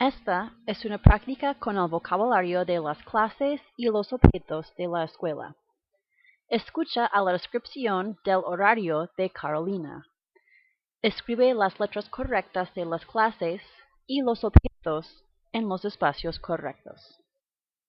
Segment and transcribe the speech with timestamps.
[0.00, 5.04] Esta es una práctica con el vocabulario de las clases y los objetos de la
[5.04, 5.54] escuela.
[6.48, 10.06] Escucha a la descripción del horario de Carolina.
[11.02, 13.60] Escribe las letras correctas de las clases
[14.06, 17.20] y los objetos en los espacios correctos.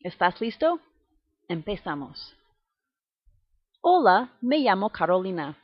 [0.00, 0.80] ¿Estás listo?
[1.48, 2.36] Empezamos.
[3.80, 5.56] Hola, me llamo Carolina.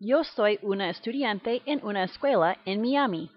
[0.00, 3.30] Yo soy una estudiante en una escuela en Miami.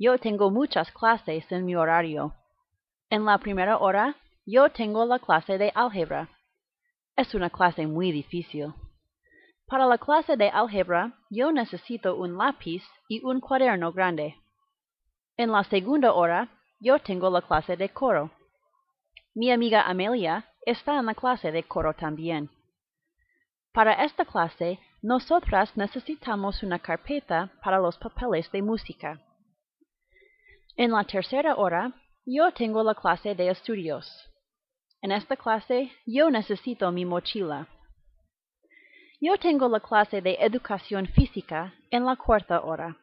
[0.00, 2.32] Yo tengo muchas clases en mi horario.
[3.10, 4.14] En la primera hora,
[4.46, 6.28] yo tengo la clase de álgebra.
[7.16, 8.72] Es una clase muy difícil.
[9.66, 14.36] Para la clase de álgebra, yo necesito un lápiz y un cuaderno grande.
[15.36, 18.30] En la segunda hora, yo tengo la clase de coro.
[19.34, 22.50] Mi amiga Amelia está en la clase de coro también.
[23.72, 29.20] Para esta clase, nosotras necesitamos una carpeta para los papeles de música.
[30.78, 31.92] En la tercera hora,
[32.24, 34.06] yo tengo la clase de estudios.
[35.02, 37.66] En esta clase, yo necesito mi mochila.
[39.20, 42.96] Yo tengo la clase de educación física en la cuarta hora.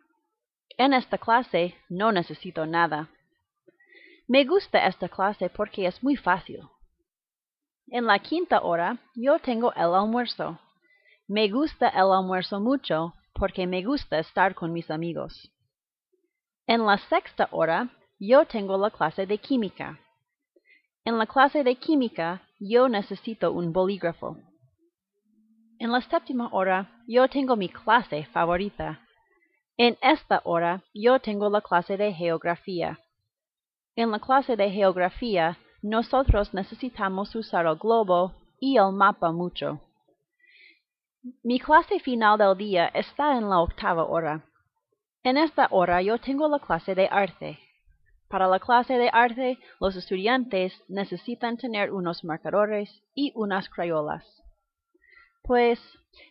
[0.78, 3.10] En esta clase no necesito nada.
[4.26, 6.62] Me gusta esta clase porque es muy fácil.
[7.88, 10.58] En la quinta hora, yo tengo el almuerzo.
[11.28, 15.52] Me gusta el almuerzo mucho porque me gusta estar con mis amigos.
[16.68, 20.00] En la sexta hora, yo tengo la clase de química.
[21.04, 24.38] En la clase de química, yo necesito un bolígrafo.
[25.78, 29.00] En la séptima hora, yo tengo mi clase favorita.
[29.78, 33.00] En esta hora, yo tengo la clase de geografía.
[33.96, 39.82] En la clase de geografía, nosotros necesitamos usar el globo y el mapa mucho.
[41.44, 44.44] Mi clase final del día está en la octava hora.
[45.26, 47.58] En esta hora yo tengo la clase de arte.
[48.30, 54.24] Para la clase de arte, los estudiantes necesitan tener unos marcadores y unas crayolas.
[55.42, 55.80] Pues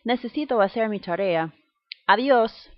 [0.05, 1.53] necesito hacer mi tarea.
[2.07, 2.71] Adiós.